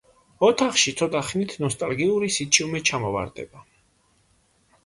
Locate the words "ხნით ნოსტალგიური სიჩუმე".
1.27-2.81